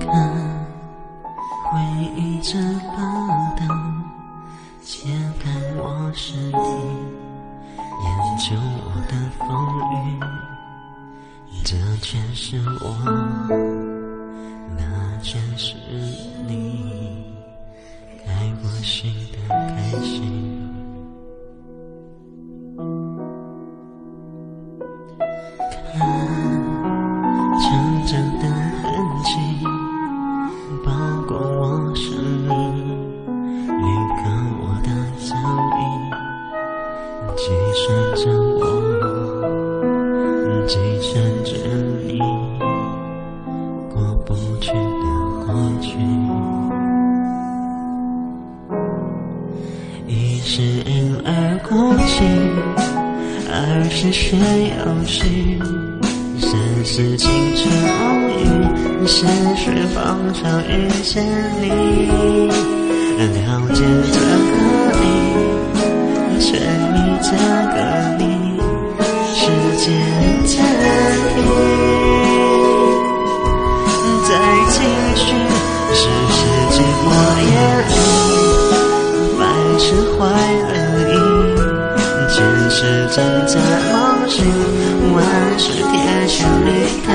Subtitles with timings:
[0.00, 0.08] 看，
[1.64, 1.78] 回
[2.16, 2.58] 忆这
[2.96, 2.96] 把
[3.56, 3.62] 刀，
[4.82, 6.56] 切开我身体，
[7.76, 9.46] 研究我的风
[9.92, 10.18] 雨。
[11.62, 12.96] 这全是我，
[14.78, 14.82] 那
[15.22, 15.74] 全是
[16.46, 16.81] 你。
[31.64, 32.50] 我生命，
[33.68, 34.22] 一个
[34.58, 34.88] 我的
[35.20, 35.30] 脚
[35.78, 35.80] 印，
[37.36, 37.42] 计
[37.78, 38.20] 算着
[38.58, 38.60] 我，
[40.66, 41.12] 计算
[41.44, 41.54] 着
[42.08, 42.18] 你，
[43.94, 43.94] 过
[44.26, 45.06] 不去的
[45.46, 45.86] 过去。
[50.08, 51.30] 一是婴儿
[51.62, 52.24] 哭泣，
[53.52, 54.36] 二是学
[54.84, 55.62] 游戏，
[56.40, 56.50] 三
[56.84, 57.62] 是青春
[58.00, 58.42] 偶遇，
[59.06, 59.64] 四是
[59.94, 60.70] 碰巧遇
[61.02, 61.24] 见
[61.60, 61.64] 你，
[63.18, 63.28] 了
[63.74, 63.80] 解
[64.12, 64.54] 这个
[65.00, 65.02] 你，
[66.40, 66.48] 沉
[66.92, 67.28] 迷这
[67.72, 67.76] 个
[68.18, 68.22] 你，
[69.34, 69.40] 时
[69.76, 69.84] 间。
[70.46, 70.54] 暂
[71.34, 71.36] 停。
[74.28, 74.30] 再
[74.70, 74.74] 继
[75.14, 75.20] 续，
[75.94, 76.00] 是
[76.32, 76.38] 世
[76.70, 77.06] 纪末
[77.50, 77.52] 夜
[77.88, 77.90] 里，
[79.38, 79.40] 百
[79.78, 79.84] 事
[80.16, 80.20] 坏
[80.68, 80.72] 了
[81.10, 81.12] 意，
[82.32, 82.34] 前
[82.70, 82.76] 世
[83.14, 83.16] 正
[83.46, 83.52] 在
[83.92, 83.94] 梦
[84.28, 84.34] 醒，
[85.14, 85.18] 万
[85.58, 85.94] 事铁
[86.26, 86.68] 血离
[87.06, 87.08] 开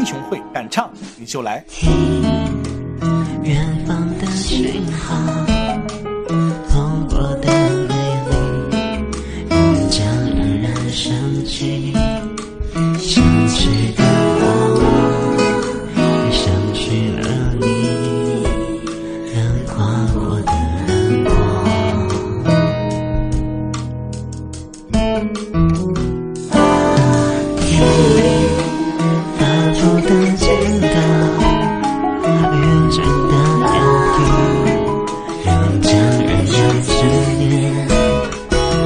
[0.00, 1.62] 英雄会敢唱你就来。
[1.68, 2.22] 听
[3.42, 5.49] 远方的讯号，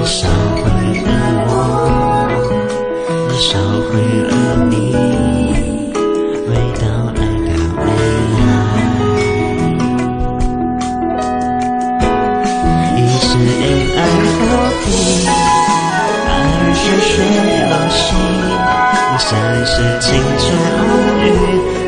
[0.04, 0.62] 烧毁
[1.00, 1.08] 了
[1.48, 1.50] 我，
[3.40, 3.48] 烧
[3.88, 3.92] 毁
[4.28, 4.32] 了
[4.68, 4.72] 你，
[6.44, 6.48] 回
[6.78, 6.82] 到
[7.16, 7.48] 爱的
[7.80, 7.82] 未
[8.34, 8.38] 来。
[12.96, 13.62] 一是因
[13.96, 13.98] 爱
[14.36, 14.38] 哭
[14.84, 14.86] 泣，
[16.28, 16.30] 二
[16.74, 17.12] 是学
[17.64, 18.04] 游戏，
[19.18, 19.26] 三
[19.64, 20.06] 是青
[20.38, 20.44] 春
[20.80, 20.82] 偶
[21.24, 21.26] 遇，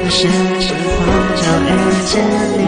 [0.09, 0.17] 四
[0.59, 1.05] 是碰
[1.37, 1.71] 巧遇
[2.07, 2.13] 见
[2.57, 2.61] 你，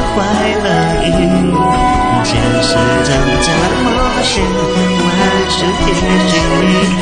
[0.00, 0.16] 怀
[0.64, 0.66] 了
[1.04, 1.08] 雨，
[2.24, 2.30] 前
[2.62, 2.68] 世
[3.04, 3.10] 挣
[3.42, 3.48] 扎
[3.84, 3.88] 冒
[4.22, 4.32] 险，
[5.04, 5.08] 满
[5.50, 5.54] 是
[5.84, 5.88] 天
[6.30, 6.34] 真。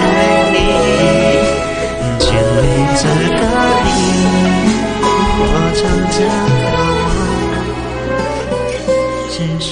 [0.01, 0.03] 爱
[0.53, 0.57] 你，
[2.19, 2.65] 千里
[2.97, 3.03] 之
[3.39, 3.41] 隔
[3.85, 3.89] 你，
[5.43, 5.81] 我唱
[6.11, 6.19] 着
[6.71, 6.75] 歌，
[9.31, 9.71] 结束。